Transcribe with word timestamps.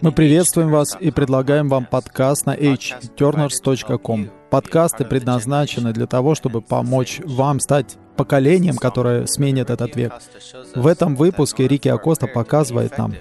Мы 0.00 0.12
приветствуем 0.12 0.70
вас 0.70 0.96
и 0.98 1.10
предлагаем 1.10 1.68
вам 1.68 1.86
подкаст 1.86 2.46
на 2.46 2.54
hturners.com. 2.54 4.30
Подкасты 4.50 5.04
предназначены 5.04 5.92
для 5.92 6.06
того, 6.06 6.34
чтобы 6.34 6.60
помочь 6.60 7.20
вам 7.24 7.60
стать 7.60 7.96
поколением, 8.16 8.76
которое 8.76 9.26
сменит 9.26 9.70
этот 9.70 9.96
век. 9.96 10.12
В 10.74 10.86
этом 10.86 11.16
выпуске 11.16 11.66
Рики 11.66 11.88
Акоста 11.88 12.26
показывает 12.26 12.98
нам, 12.98 13.14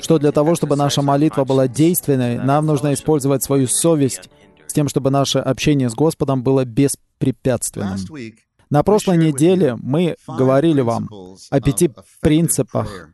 что 0.00 0.18
для 0.18 0.32
того, 0.32 0.54
чтобы 0.54 0.76
наша 0.76 1.02
молитва 1.02 1.44
была 1.44 1.68
действенной, 1.68 2.38
нам 2.38 2.66
нужно 2.66 2.92
использовать 2.92 3.42
свою 3.42 3.66
совесть 3.66 4.28
с 4.66 4.72
тем, 4.72 4.88
чтобы 4.88 5.10
наше 5.10 5.38
общение 5.38 5.88
с 5.88 5.94
Господом 5.94 6.42
было 6.42 6.64
беспрепятственным. 6.64 7.98
На 8.68 8.82
прошлой 8.82 9.16
неделе 9.16 9.76
мы 9.76 10.16
говорили 10.26 10.80
вам 10.80 11.08
о 11.50 11.60
пяти 11.60 11.90
принципах 12.20 13.10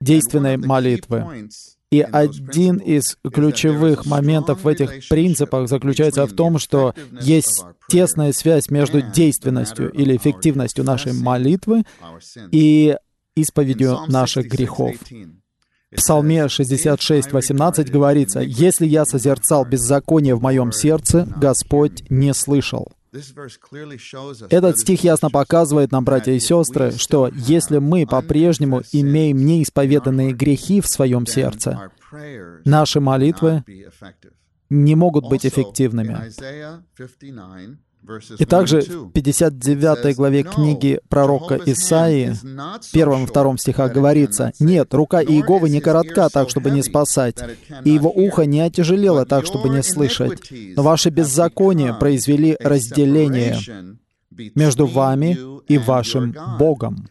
действенной 0.00 0.56
молитвы. 0.56 1.48
И 1.90 2.00
один 2.00 2.78
из 2.78 3.16
ключевых 3.32 4.06
моментов 4.06 4.64
в 4.64 4.68
этих 4.68 5.08
принципах 5.08 5.68
заключается 5.68 6.26
в 6.26 6.32
том, 6.32 6.58
что 6.58 6.94
есть 7.20 7.64
тесная 7.88 8.32
связь 8.32 8.70
между 8.70 9.00
действенностью 9.00 9.90
или 9.90 10.16
эффективностью 10.16 10.84
нашей 10.84 11.12
молитвы 11.12 11.84
и 12.50 12.96
исповедью 13.36 14.00
наших 14.08 14.46
грехов. 14.46 14.96
В 15.92 15.96
Псалме 15.96 16.48
66, 16.48 17.32
18 17.32 17.90
говорится, 17.90 18.40
«Если 18.40 18.86
я 18.86 19.04
созерцал 19.04 19.64
беззаконие 19.64 20.34
в 20.34 20.42
моем 20.42 20.72
сердце, 20.72 21.28
Господь 21.36 22.10
не 22.10 22.34
слышал». 22.34 22.95
Этот 24.50 24.78
стих 24.78 25.04
ясно 25.04 25.30
показывает 25.30 25.92
нам, 25.92 26.04
братья 26.04 26.32
и 26.32 26.40
сестры, 26.40 26.92
что 26.92 27.30
если 27.32 27.78
мы 27.78 28.06
по-прежнему 28.06 28.82
имеем 28.92 29.38
неисповеданные 29.38 30.32
грехи 30.32 30.80
в 30.80 30.86
своем 30.86 31.26
сердце, 31.26 31.90
наши 32.64 33.00
молитвы 33.00 33.64
не 34.68 34.94
могут 34.94 35.28
быть 35.28 35.46
эффективными. 35.46 36.30
И 38.38 38.44
также 38.44 38.80
в 38.80 39.10
59 39.10 40.16
главе 40.16 40.42
книги 40.42 41.00
пророка 41.08 41.58
Исаии, 41.66 42.34
первом 42.92 43.24
и 43.24 43.26
втором 43.26 43.58
стихах 43.58 43.92
говорится, 43.92 44.52
«Нет, 44.60 44.94
рука 44.94 45.22
Иеговы 45.22 45.68
не 45.68 45.80
коротка 45.80 46.28
так, 46.28 46.50
чтобы 46.50 46.70
не 46.70 46.82
спасать, 46.82 47.36
и 47.84 47.90
его 47.90 48.10
ухо 48.10 48.46
не 48.46 48.60
отяжелело 48.60 49.24
так, 49.24 49.46
чтобы 49.46 49.68
не 49.68 49.82
слышать, 49.82 50.38
но 50.76 50.82
ваши 50.82 51.10
беззакония 51.10 51.92
произвели 51.92 52.56
разделение 52.60 53.58
между 54.54 54.86
вами 54.86 55.38
и 55.68 55.78
вашим 55.78 56.34
Богом» 56.58 57.08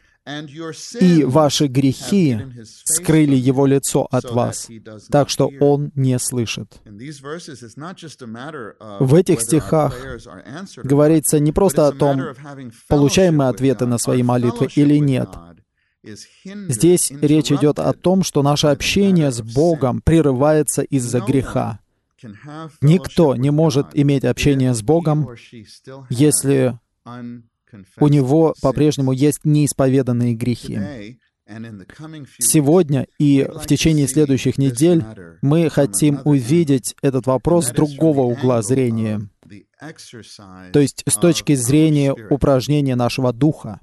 и 0.99 1.23
ваши 1.23 1.67
грехи 1.67 2.39
скрыли 2.63 3.35
его 3.35 3.65
лицо 3.65 4.07
от 4.09 4.31
вас, 4.31 4.67
так 5.09 5.29
что 5.29 5.51
он 5.59 5.91
не 5.95 6.17
слышит. 6.19 6.79
В 8.99 9.15
этих 9.15 9.41
стихах 9.41 9.95
говорится 10.83 11.39
не 11.39 11.51
просто 11.51 11.87
о 11.87 11.91
том, 11.91 12.21
получаем 12.87 13.37
мы 13.37 13.47
ответы 13.49 13.85
на 13.85 13.97
свои 13.97 14.23
молитвы 14.23 14.67
или 14.75 14.97
нет. 14.97 15.29
Здесь 16.03 17.11
речь 17.21 17.51
идет 17.51 17.79
о 17.79 17.93
том, 17.93 18.23
что 18.23 18.43
наше 18.43 18.67
общение 18.67 19.31
с 19.31 19.41
Богом 19.41 20.01
прерывается 20.01 20.81
из-за 20.83 21.19
греха. 21.19 21.79
Никто 22.81 23.35
не 23.35 23.51
может 23.51 23.87
иметь 23.93 24.25
общение 24.25 24.73
с 24.73 24.81
Богом, 24.81 25.29
если 26.09 26.79
у 27.99 28.07
него 28.07 28.53
по-прежнему 28.61 29.11
есть 29.11 29.39
неисповеданные 29.43 30.33
грехи. 30.33 31.19
Сегодня 32.39 33.07
и 33.19 33.43
в 33.43 33.67
течение 33.67 34.07
следующих 34.07 34.57
недель 34.57 35.03
мы 35.41 35.69
хотим 35.69 36.19
увидеть 36.25 36.95
этот 37.03 37.27
вопрос 37.27 37.67
с 37.67 37.71
другого 37.71 38.21
угла 38.21 38.63
зрения, 38.63 39.29
то 40.73 40.79
есть 40.79 41.03
с 41.07 41.15
точки 41.15 41.53
зрения 41.53 42.13
упражнения 42.31 42.95
нашего 42.95 43.31
духа. 43.31 43.79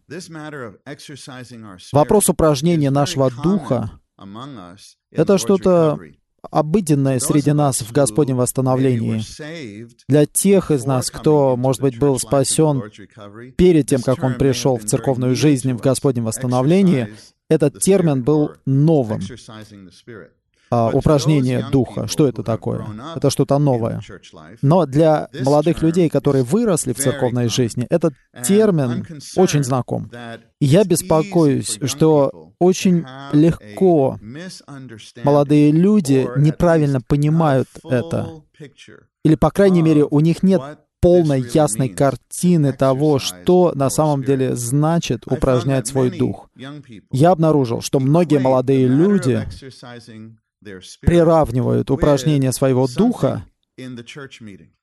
Вопрос 1.93 2.29
упражнения 2.29 2.91
нашего 2.91 3.31
духа— 3.31 4.01
это 5.13 5.39
что-то 5.39 6.01
обыденное 6.51 7.19
среди 7.19 7.53
нас 7.53 7.81
в 7.83 7.93
Господнем 7.93 8.37
восстановлении. 8.37 9.23
Для 10.09 10.27
тех 10.27 10.71
из 10.71 10.85
нас, 10.85 11.11
кто, 11.11 11.57
может 11.57 11.83
быть, 11.83 11.99
был 11.99 12.19
спасен 12.19 12.83
перед 13.57 13.87
тем, 13.87 14.03
как 14.03 14.23
он 14.23 14.35
пришел 14.35 14.77
в 14.77 14.85
церковную 14.85 15.37
жизнь 15.37 15.73
в 15.73 15.81
Господнем 15.81 16.25
восстановлении, 16.25 17.15
этот 17.49 17.81
термин 17.81 18.23
был 18.23 18.53
новым 18.65 19.21
а, 20.73 20.89
упражнение 20.89 21.67
духа. 21.71 22.07
Что 22.07 22.27
это 22.27 22.43
такое? 22.43 22.87
Это 23.15 23.29
что-то 23.29 23.59
новое. 23.59 24.01
Но 24.63 24.87
для 24.87 25.29
молодых 25.45 25.83
людей, 25.83 26.09
которые 26.09 26.45
выросли 26.45 26.95
в 26.95 26.97
церковной 26.97 27.49
жизни, 27.49 27.87
этот 27.91 28.15
термин 28.43 29.07
очень 29.37 29.63
знаком. 29.65 30.11
И 30.61 30.65
я 30.65 30.85
беспокоюсь, 30.85 31.79
что 31.85 32.42
очень 32.63 33.05
легко 33.33 34.19
молодые 35.25 35.73
люди 35.73 36.29
неправильно 36.37 37.01
понимают 37.01 37.69
это. 37.85 38.43
Или, 39.25 39.35
по 39.35 39.51
крайней 39.51 39.83
мере, 39.83 40.05
у 40.05 40.21
них 40.21 40.43
нет 40.43 40.61
полной 41.01 41.41
ясной 41.41 41.89
картины 41.89 42.73
того, 42.73 43.19
что 43.19 43.73
на 43.75 43.91
самом 43.91 44.23
деле 44.23 44.55
значит 44.55 45.27
упражнять 45.27 45.89
свой 45.89 46.17
дух. 46.17 46.49
Я 47.11 47.31
обнаружил, 47.31 47.81
что 47.83 47.99
многие 47.99 48.39
молодые 48.39 48.87
люди 48.87 49.47
приравнивают 51.01 51.91
упражнение 51.91 52.53
своего 52.53 52.87
духа 52.87 53.45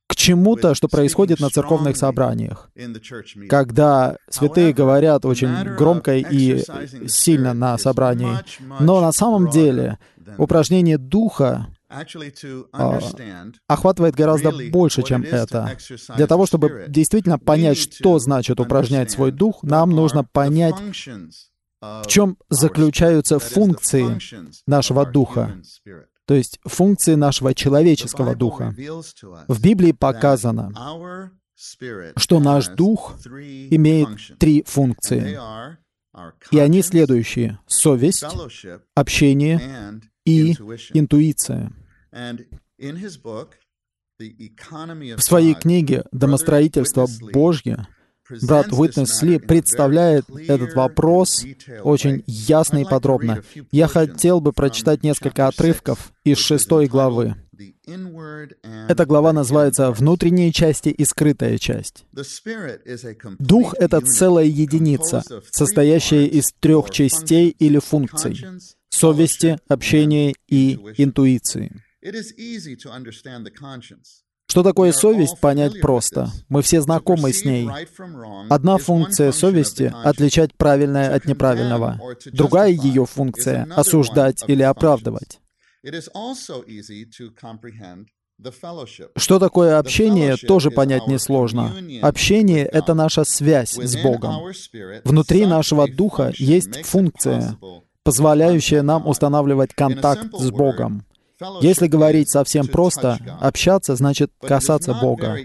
к 0.08 0.16
чему-то, 0.16 0.74
что 0.74 0.88
происходит 0.88 1.40
на 1.40 1.50
церковных 1.50 1.96
собраниях, 1.96 2.72
когда 3.48 4.18
святые 4.30 4.74
говорят 4.74 5.24
очень 5.26 5.76
громко 5.76 6.18
и 6.18 6.64
сильно 7.08 7.54
на 7.54 7.78
собрании. 7.78 8.40
Но 8.80 9.02
на 9.02 9.12
самом 9.12 9.50
деле 9.50 10.00
упражнение 10.38 10.98
духа 10.98 11.68
а, 11.90 13.00
охватывает 13.68 14.16
гораздо 14.16 14.52
больше, 14.72 15.04
чем 15.04 15.24
это. 15.24 15.76
Для 16.16 16.28
того, 16.28 16.46
чтобы 16.46 16.86
действительно 16.88 17.40
понять, 17.40 17.78
что 17.78 18.20
значит 18.20 18.60
упражнять 18.60 19.12
свой 19.12 19.32
дух, 19.32 19.64
нам 19.64 19.92
нужно 19.92 20.24
понять, 20.24 20.76
в 21.82 22.06
чем 22.08 22.38
заключаются 22.50 23.40
функции 23.40 24.20
нашего 24.68 25.06
духа, 25.06 25.62
то 26.30 26.36
есть 26.36 26.60
функции 26.64 27.16
нашего 27.16 27.56
человеческого 27.56 28.36
духа. 28.36 28.72
В 29.48 29.60
Библии 29.60 29.94
показано, 29.94 30.72
что 31.56 32.40
наш 32.40 32.68
дух 32.68 33.18
имеет 33.26 34.38
три 34.38 34.64
функции, 34.68 35.40
и 36.52 36.60
они 36.60 36.84
следующие— 36.84 37.58
совесть, 37.66 38.24
общение 38.94 40.02
и 40.24 40.52
интуиция. 40.94 41.74
В 44.20 45.22
своей 45.22 45.56
книге 45.56 46.04
«Домостроительство 46.12 47.08
Божье» 47.34 47.88
брат 48.42 48.72
Уитнес 48.72 49.22
Ли 49.22 49.40
представляет 49.40 50.26
этот 50.48 50.74
вопрос 50.74 51.46
очень 51.84 52.24
ясно 52.28 52.80
и 52.80 52.86
подробно. 52.86 53.44
Я 53.72 53.88
хотел 53.88 54.42
бы 54.42 54.54
прочитать 54.54 55.04
несколько 55.04 55.48
отрывков 55.48 56.12
из 56.24 56.38
шестой 56.38 56.88
главы. 56.88 57.36
Эта 58.88 59.06
глава 59.06 59.34
называется 59.34 59.92
«Внутренние 59.92 60.52
части 60.52 60.90
и 60.90 61.04
скрытая 61.06 61.58
часть». 61.58 62.06
Дух— 63.40 63.74
это 63.78 64.02
целая 64.02 64.46
единица, 64.46 65.24
состоящая 65.52 66.26
из 66.26 66.52
трех 66.60 66.90
частей 66.90 67.50
или 67.50 67.80
функций— 67.80 68.46
совести, 68.90 69.60
общения 69.68 70.34
и 70.48 70.80
интуиции. 70.98 71.82
Что 74.50 74.64
такое 74.64 74.92
совесть, 74.92 75.40
понять 75.40 75.80
просто. 75.80 76.32
Мы 76.50 76.64
все 76.64 76.82
знакомы 76.82 77.32
с 77.34 77.46
ней. 77.46 77.70
Одна 78.50 78.78
функция 78.78 79.32
совести— 79.32 79.94
отличать 80.04 80.56
правильное 80.56 81.14
от 81.14 81.26
неправильного. 81.26 82.00
Другая 82.34 82.72
ее 82.72 83.06
функция— 83.06 83.68
осуждать 83.76 84.44
или 84.48 84.64
оправдывать. 84.64 85.40
Что 89.18 89.40
такое 89.40 89.78
общение, 89.78 90.36
тоже 90.38 90.72
понять 90.72 91.06
несложно. 91.06 91.72
Общение— 92.02 92.66
это 92.74 92.96
наша 92.96 93.26
связь 93.26 93.74
с 93.74 94.02
Богом. 94.02 94.52
Внутри 95.04 95.46
нашего 95.46 95.88
духа 95.88 96.34
есть 96.38 96.86
функция, 96.86 97.56
позволяющая 98.04 98.82
нам 98.82 99.08
устанавливать 99.08 99.76
контакт 99.76 100.34
с 100.34 100.50
Богом. 100.50 101.06
Если 101.62 101.88
говорить 101.88 102.30
совсем 102.30 102.68
просто, 102.68 103.18
общаться 103.40 103.96
значит 103.96 104.32
касаться 104.42 104.94
Бога. 104.94 105.38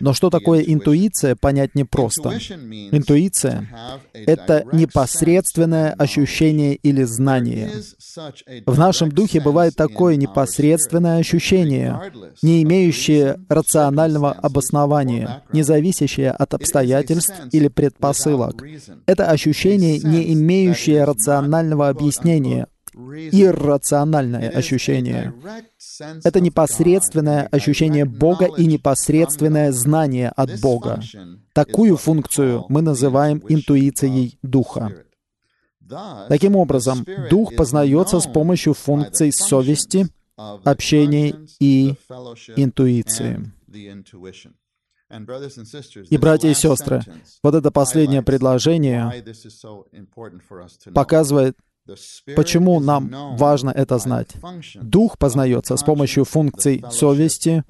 Но 0.00 0.12
что 0.14 0.30
такое 0.30 0.60
интуиция, 0.60 1.36
понять 1.36 1.74
непросто. 1.74 2.30
Интуиция— 2.30 3.68
это 4.12 4.64
непосредственное 4.72 5.92
ощущение 5.92 6.74
или 6.74 7.02
знание. 7.02 7.70
В 8.66 8.78
нашем 8.78 9.10
духе 9.10 9.40
бывает 9.40 9.76
такое 9.76 10.16
непосредственное 10.16 11.18
ощущение, 11.18 12.00
не 12.42 12.62
имеющее 12.62 13.38
рационального 13.48 14.32
обоснования, 14.32 15.42
не 15.52 15.62
зависящее 15.62 16.30
от 16.30 16.54
обстоятельств 16.54 17.34
или 17.52 17.68
предпосылок. 17.68 18.62
Это 19.06 19.30
ощущение, 19.30 19.98
не 19.98 20.32
имеющее 20.32 21.04
рационального 21.04 21.88
объяснения, 21.88 22.68
иррациональное 22.96 24.48
ощущение. 24.48 25.34
Это 26.24 26.40
непосредственное 26.40 27.46
ощущение 27.46 28.04
Бога 28.04 28.46
и 28.46 28.66
непосредственное 28.66 29.72
знание 29.72 30.30
от 30.30 30.60
Бога. 30.60 31.02
Такую 31.52 31.96
функцию 31.96 32.64
мы 32.68 32.82
называем 32.82 33.42
интуицией 33.48 34.38
Духа. 34.42 35.04
Таким 36.28 36.56
образом, 36.56 37.06
Дух 37.30 37.54
познается 37.54 38.20
с 38.20 38.26
помощью 38.26 38.74
функций 38.74 39.32
совести, 39.32 40.08
общения 40.36 41.34
и 41.60 41.94
интуиции. 42.56 43.52
И, 46.10 46.16
братья 46.16 46.48
и 46.48 46.54
сестры, 46.54 47.00
вот 47.42 47.54
это 47.54 47.70
последнее 47.70 48.22
предложение 48.22 49.24
показывает, 50.92 51.56
Почему 52.34 52.80
нам 52.80 53.36
важно 53.36 53.70
это 53.70 53.98
знать? 53.98 54.34
Дух 54.74 55.18
познается 55.18 55.76
с 55.76 55.82
помощью 55.82 56.24
функций 56.24 56.84
совести, 56.90 57.64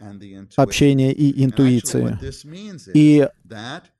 общения 0.57 1.13
и 1.13 1.45
интуиции. 1.45 2.19
И 2.95 3.29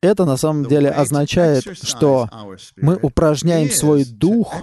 это 0.01 0.25
на 0.25 0.37
самом 0.37 0.67
деле 0.67 0.91
означает, 0.91 1.65
что 1.83 2.29
мы 2.77 2.97
упражняем 2.97 3.71
свой 3.71 4.05
дух 4.05 4.55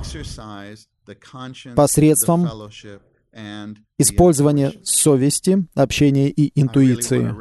посредством 1.76 2.50
использования 3.98 4.74
совести, 4.84 5.66
общения 5.74 6.30
и 6.30 6.60
интуиции. 6.60 7.34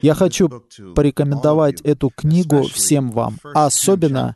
Я 0.00 0.14
хочу 0.14 0.48
порекомендовать 0.94 1.80
эту 1.82 2.10
книгу 2.10 2.62
всем 2.64 3.10
вам, 3.10 3.38
особенно 3.54 4.34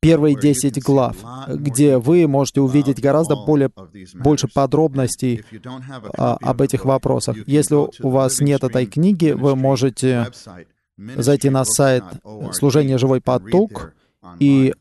первые 0.00 0.34
10 0.34 0.82
глав, 0.82 1.16
где 1.48 1.98
вы 1.98 2.26
можете 2.26 2.60
увидеть 2.60 3.00
гораздо 3.00 3.36
более, 3.36 3.70
больше 4.14 4.48
подробностей 4.48 5.44
а, 6.16 6.36
об 6.40 6.62
этих 6.62 6.84
вопросах. 6.84 7.36
Если 7.46 7.74
у 7.74 8.10
вас 8.10 8.40
нет 8.40 8.64
этой 8.64 8.86
книги, 8.86 9.30
вы 9.30 9.56
можете 9.56 10.28
зайти 10.96 11.50
на 11.50 11.64
сайт 11.64 12.04
«Служение 12.52 12.98
живой 12.98 13.20
поток» 13.20 13.92
и 14.38 14.74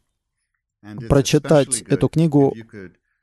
прочитать 1.07 1.81
эту 1.81 2.07
книгу 2.07 2.55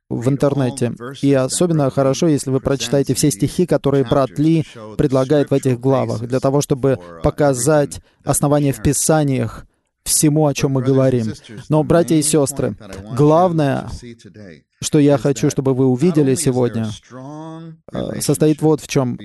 в 0.08 0.28
интернете. 0.28 0.94
И 1.22 1.32
особенно 1.32 1.90
хорошо, 1.90 2.28
если 2.28 2.50
вы 2.50 2.60
прочитаете 2.60 3.14
все 3.14 3.30
стихи, 3.30 3.66
которые 3.66 4.04
брат 4.04 4.38
Ли 4.38 4.64
предлагает 4.96 5.50
в 5.50 5.54
этих 5.54 5.80
главах, 5.80 6.26
для 6.26 6.40
того, 6.40 6.60
чтобы 6.60 6.98
показать 7.22 8.00
основания 8.22 8.72
в 8.72 8.82
Писаниях, 8.82 9.66
всему, 10.06 10.46
о 10.46 10.54
чем 10.54 10.72
мы 10.72 10.82
говорим. 10.82 11.32
Но, 11.68 11.82
братья 11.82 12.14
и 12.14 12.22
сестры, 12.22 12.76
главное, 13.16 13.88
что 14.80 14.98
я 14.98 15.18
хочу, 15.18 15.50
чтобы 15.50 15.74
вы 15.74 15.86
увидели 15.86 16.34
сегодня, 16.34 16.90
э, 17.92 18.20
состоит 18.20 18.62
вот 18.62 18.80
в 18.80 18.88
чем. 18.88 19.18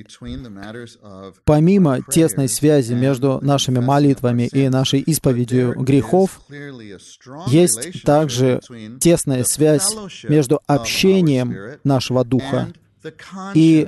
Помимо 1.43 2.01
тесной 2.01 2.47
связи 2.47 2.93
между 2.93 3.39
нашими 3.41 3.79
молитвами 3.79 4.47
и 4.47 4.69
нашей 4.69 5.01
исповедью 5.01 5.75
грехов, 5.75 6.41
есть 7.47 8.03
также 8.03 8.61
тесная 8.99 9.43
связь 9.43 9.95
между 10.23 10.61
общением 10.67 11.79
нашего 11.83 12.23
духа 12.23 12.69
и 13.53 13.87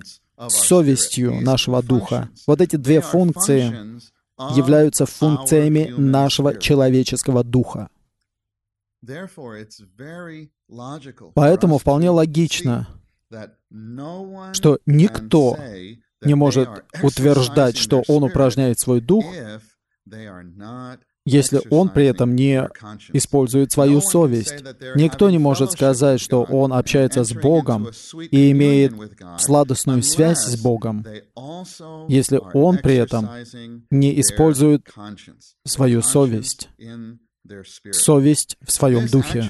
совестью 0.50 1.42
нашего 1.42 1.82
духа. 1.82 2.30
Вот 2.48 2.62
эти 2.62 2.76
две 2.76 3.02
функции 3.02 4.00
являются 4.38 5.06
функциями 5.06 5.94
нашего 5.98 6.56
человеческого 6.56 7.44
духа. 7.44 7.90
Поэтому 11.34 11.78
вполне 11.78 12.10
логично, 12.10 12.88
что 14.54 14.80
никто 14.86 15.58
не 16.22 16.36
может 16.36 16.70
утверждать, 17.02 17.78
что 17.78 18.04
он 18.08 18.24
упражняет 18.24 18.80
свой 18.80 19.02
дух, 19.02 19.26
если 21.26 21.62
он 21.70 21.90
при 21.90 22.06
этом 22.06 22.36
не 22.36 22.70
использует 23.14 23.72
свою 23.72 24.02
совесть. 24.02 24.64
Никто 24.96 25.30
не 25.30 25.38
может 25.38 25.72
сказать, 25.72 26.20
что 26.20 26.44
он 26.44 26.74
общается 26.74 27.24
с 27.24 27.34
Богом 27.34 27.88
и 28.32 28.52
имеет 28.52 28.94
сладостную 29.40 30.04
связь 30.04 30.40
с 30.46 30.62
Богом, 30.62 31.06
если 32.08 32.42
он 32.54 32.78
при 32.78 32.96
этом 32.96 33.30
не 33.90 34.20
использует 34.20 34.90
свою 35.66 36.02
совесть, 36.02 36.70
совесть 37.92 38.58
в 38.62 38.72
своем 38.72 39.08
духе. 39.08 39.50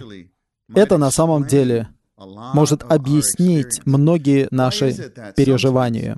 Это 0.76 0.98
на 0.98 1.12
самом 1.12 1.46
деле 1.48 1.90
может 2.18 2.84
объяснить 2.84 3.82
многие 3.86 4.48
наши 4.52 4.94
переживания. 5.36 6.18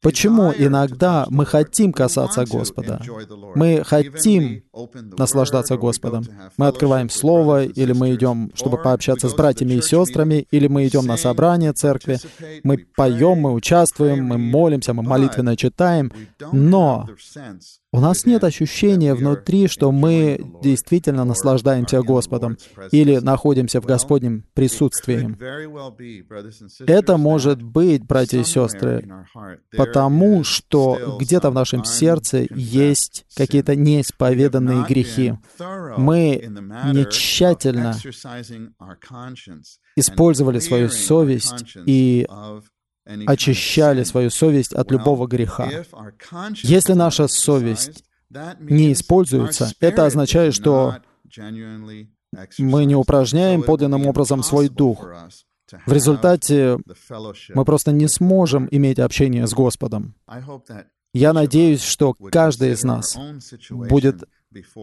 Почему 0.00 0.52
иногда 0.56 1.26
мы 1.28 1.44
хотим 1.44 1.92
касаться 1.92 2.44
Господа? 2.44 3.00
Мы 3.56 3.82
хотим 3.84 4.62
наслаждаться 5.16 5.76
Господом. 5.76 6.24
Мы 6.56 6.68
открываем 6.68 7.10
Слово, 7.10 7.64
или 7.64 7.92
мы 7.92 8.14
идем, 8.14 8.52
чтобы 8.54 8.78
пообщаться 8.78 9.28
с 9.28 9.34
братьями 9.34 9.74
и 9.74 9.82
сестрами, 9.82 10.46
или 10.52 10.68
мы 10.68 10.86
идем 10.86 11.06
на 11.06 11.16
собрание 11.16 11.72
церкви, 11.72 12.18
мы 12.62 12.78
поем, 12.96 13.40
мы 13.40 13.52
участвуем, 13.52 14.24
мы 14.24 14.38
молимся, 14.38 14.94
мы 14.94 15.02
молитвенно 15.02 15.56
читаем, 15.56 16.12
но 16.52 17.08
у 17.90 18.00
нас 18.00 18.26
нет 18.26 18.44
ощущения 18.44 19.14
внутри, 19.14 19.66
что 19.66 19.90
мы 19.92 20.40
действительно 20.62 21.24
наслаждаемся 21.24 22.02
Господом 22.02 22.58
или 22.90 23.16
находимся 23.16 23.80
в 23.80 23.86
Господнем 23.86 24.44
присутствии. 24.52 25.34
Это 26.86 27.16
может 27.16 27.62
быть, 27.62 28.04
братья 28.04 28.40
и 28.40 28.44
сестры, 28.44 29.08
потому 29.76 30.44
что 30.44 31.16
где-то 31.18 31.50
в 31.50 31.54
нашем 31.54 31.84
сердце 31.84 32.46
есть 32.50 33.24
какие-то 33.34 33.74
неисповеданные 33.74 34.84
грехи. 34.86 35.34
Мы 35.96 36.46
не 36.92 37.06
тщательно 37.06 37.96
использовали 39.96 40.58
свою 40.58 40.90
совесть 40.90 41.76
и 41.86 42.28
очищали 43.26 44.04
свою 44.04 44.30
совесть 44.30 44.72
от 44.72 44.90
любого 44.90 45.26
греха. 45.26 45.68
Если 46.62 46.92
наша 46.92 47.28
совесть 47.28 48.04
не 48.60 48.92
используется, 48.92 49.72
это 49.80 50.06
означает, 50.06 50.54
что 50.54 50.96
мы 52.58 52.84
не 52.84 52.94
упражняем 52.94 53.62
подлинным 53.62 54.06
образом 54.06 54.42
свой 54.42 54.68
дух. 54.68 55.06
В 55.86 55.92
результате 55.92 56.78
мы 57.54 57.64
просто 57.64 57.92
не 57.92 58.08
сможем 58.08 58.68
иметь 58.70 58.98
общение 58.98 59.46
с 59.46 59.52
Господом. 59.52 60.14
Я 61.14 61.32
надеюсь, 61.32 61.82
что 61.82 62.14
каждый 62.14 62.72
из 62.72 62.84
нас 62.84 63.16
будет 63.68 64.24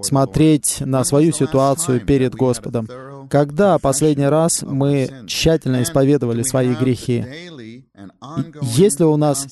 смотреть 0.02 0.82
на 0.82 1.04
свою 1.04 1.32
ситуацию 1.32 2.06
перед 2.06 2.36
Господом. 2.36 2.88
Когда 3.30 3.80
последний 3.80 4.28
раз 4.28 4.62
мы 4.62 5.10
тщательно 5.28 5.82
исповедовали 5.82 6.44
свои 6.44 6.76
грехи? 6.76 7.26
Если 8.62 9.04
у 9.04 9.16
нас 9.18 9.48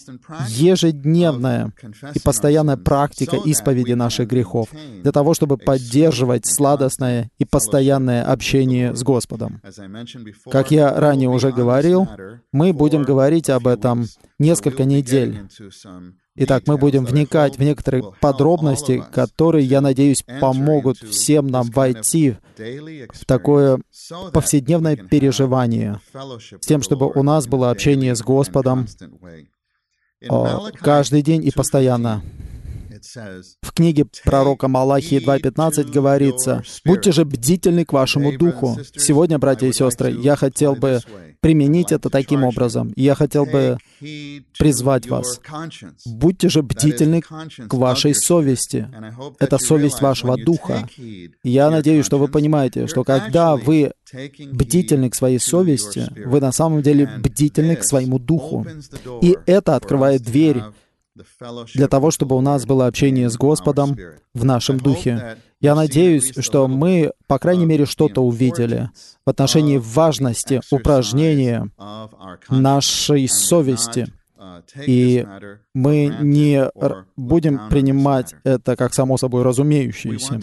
ежедневная 0.48 1.74
и 2.14 2.20
постоянная 2.20 2.78
практика 2.78 3.38
исповеди 3.38 3.94
наших 3.94 4.28
грехов 4.28 4.70
для 5.02 5.12
того, 5.12 5.34
чтобы 5.34 5.58
поддерживать 5.58 6.46
сладостное 6.46 7.30
и 7.38 7.46
постоянное 7.46 8.24
общение 8.24 8.96
с 8.96 9.04
Господом. 9.04 9.62
Как 10.52 10.72
я 10.72 10.94
ранее 10.94 11.30
уже 11.30 11.52
говорил, 11.52 12.08
мы 12.52 12.74
будем 12.74 13.04
говорить 13.04 13.50
об 13.50 13.68
этом 13.68 14.06
несколько 14.38 14.84
недель. 14.84 15.48
Итак, 16.36 16.64
мы 16.66 16.80
будем 16.80 17.06
вникать 17.06 17.58
в 17.58 17.62
некоторые 17.62 18.12
подробности, 18.20 19.04
которые, 19.12 19.66
я 19.66 19.82
надеюсь, 19.82 20.24
помогут 20.24 20.98
всем 20.98 21.48
нам 21.48 21.70
войти 21.70 22.38
в 22.58 23.26
такое 23.26 23.80
повседневное 24.32 24.96
переживание, 24.96 26.00
с 26.60 26.66
тем, 26.66 26.82
чтобы 26.82 27.08
у 27.08 27.22
нас 27.22 27.46
было 27.46 27.70
общение 27.70 28.16
с 28.16 28.24
Господом 28.24 28.88
каждый 30.80 31.22
день 31.22 31.46
и 31.46 31.52
постоянно. 31.52 32.24
В 33.62 33.72
книге 33.74 34.06
пророка 34.24 34.68
Малахии 34.68 35.24
2.15 35.24 35.92
говорится, 35.92 36.64
«Будьте 36.86 37.12
же 37.12 37.26
бдительны 37.26 37.86
к 37.86 37.94
вашему 37.94 38.38
духу». 38.38 38.78
Сегодня, 38.96 39.38
братья 39.40 39.68
и 39.68 39.74
сестры, 39.74 40.12
я 40.12 40.36
хотел 40.36 40.76
бы 40.76 41.02
применить 41.42 41.92
это 41.92 42.10
таким 42.10 42.44
образом. 42.46 42.94
Я 42.96 43.16
хотел 43.16 43.46
бы 43.46 43.78
призвать 44.58 45.08
вас. 45.08 45.42
Будьте 46.06 46.48
же 46.48 46.64
бдительны 46.64 47.22
к 47.22 47.74
вашей 47.74 48.16
совести. 48.16 48.88
Это 49.40 49.58
совесть 49.58 50.02
вашего 50.02 50.38
духа. 50.38 50.88
Я 51.44 51.70
надеюсь, 51.70 52.06
что 52.06 52.18
вы 52.18 52.30
понимаете, 52.30 52.88
что 52.88 53.04
когда 53.04 53.58
вы 53.58 53.92
бдительны 54.14 55.10
к 55.10 55.16
своей 55.16 55.40
совести, 55.40 56.08
вы 56.26 56.40
на 56.40 56.54
самом 56.54 56.82
деле 56.82 57.10
бдительны 57.18 57.76
к 57.76 57.84
своему 57.84 58.20
духу. 58.20 58.66
И 59.22 59.38
это 59.46 59.76
открывает 59.76 60.22
дверь 60.22 60.64
для 61.74 61.88
того, 61.88 62.12
чтобы 62.12 62.36
у 62.36 62.42
нас 62.42 62.66
было 62.66 62.88
общение 62.88 63.30
с 63.30 63.38
Господом 63.38 63.98
в 64.34 64.46
нашем 64.46 64.80
духе. 64.80 65.38
Я 65.62 65.76
надеюсь, 65.76 66.34
что 66.40 66.68
мы, 66.68 67.12
по 67.28 67.40
крайней 67.40 67.66
мере, 67.66 67.86
что-то 67.86 68.22
увидели 68.22 68.90
в 69.26 69.30
отношении 69.30 69.78
важности 69.78 70.62
упражнения 70.72 71.70
нашей 72.50 73.28
совести— 73.28 74.08
и 74.86 75.26
мы 75.74 76.16
не 76.22 76.70
будем 77.16 77.70
принимать 77.70 78.36
это 78.44 78.76
как 78.76 78.94
само 78.94 79.18
собой 79.18 79.44
разумеющееся 79.44 80.40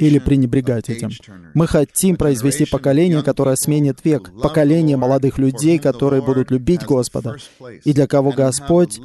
или 0.00 0.18
пренебрегать 0.18 0.88
этим. 0.88 1.10
Мы 1.54 1.66
хотим 1.66 2.16
произвести 2.16 2.66
поколение, 2.66 3.22
которое 3.22 3.56
сменит 3.56 4.04
век, 4.04 4.30
поколение 4.42 4.96
молодых 4.96 5.38
людей, 5.38 5.78
которые 5.78 6.22
будут 6.22 6.50
любить 6.50 6.84
Господа, 6.84 7.36
и 7.84 7.92
для 7.92 8.06
кого 8.06 8.32
Господь 8.32 9.00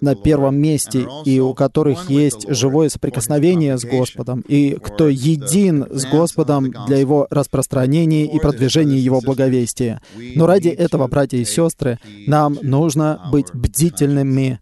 на 0.00 0.14
первом 0.14 0.56
месте, 0.56 1.06
и 1.24 1.40
у 1.40 1.54
которых 1.54 2.10
есть 2.10 2.46
живое 2.48 2.88
соприкосновение 2.88 3.78
с 3.78 3.84
Господом, 3.84 4.40
и 4.48 4.76
кто 4.82 5.08
един 5.08 5.86
с 5.90 6.06
Господом 6.06 6.72
для 6.86 6.98
Его 6.98 7.26
распространения 7.30 8.26
и 8.26 8.38
продвижения 8.38 8.98
Его 8.98 9.20
благовестия. 9.20 10.00
Но 10.34 10.46
ради 10.46 10.68
этого, 10.68 11.06
братья 11.08 11.38
и 11.38 11.44
сестры, 11.44 11.98
нам 12.26 12.58
нужно 12.62 13.28
быть 13.30 13.52
бдительными 13.52 14.60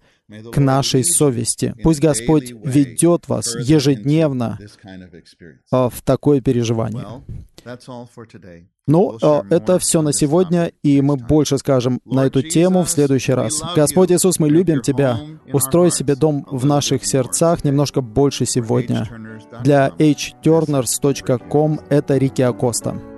к 0.52 0.58
нашей 0.58 1.04
совести. 1.04 1.74
Пусть 1.82 2.00
Господь 2.00 2.50
ведет 2.64 3.28
вас 3.28 3.54
ежедневно 3.56 4.58
а, 5.70 5.90
в 5.90 6.00
такое 6.02 6.40
переживание. 6.40 7.04
Ну, 8.88 9.16
а, 9.22 9.44
это 9.50 9.78
все 9.78 10.02
на 10.02 10.12
сегодня, 10.12 10.72
и 10.82 11.00
мы 11.00 11.16
больше 11.16 11.58
скажем 11.58 12.00
на 12.04 12.26
эту 12.26 12.42
тему 12.42 12.82
в 12.82 12.90
следующий 12.90 13.32
раз. 13.32 13.62
Господь 13.76 14.10
Иисус, 14.10 14.38
мы 14.38 14.48
любим 14.48 14.80
Тебя. 14.80 15.20
Устрой 15.52 15.90
себе 15.90 16.16
дом 16.16 16.46
в 16.50 16.64
наших 16.66 17.04
сердцах 17.04 17.62
немножко 17.64 18.00
больше 18.00 18.46
сегодня. 18.46 19.08
Для 19.62 19.88
hturners.com 19.98 21.80
это 21.90 22.16
Рики 22.16 22.42
Акоста. 22.42 23.11